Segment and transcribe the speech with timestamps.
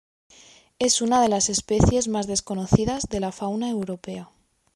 [0.79, 4.31] Es una de las especies más desconocidas de la fauna europea.